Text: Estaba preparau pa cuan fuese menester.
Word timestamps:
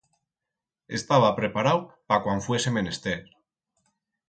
Estaba 0.97 1.29
preparau 1.41 1.79
pa 2.07 2.17
cuan 2.23 2.43
fuese 2.45 2.69
menester. 2.79 3.19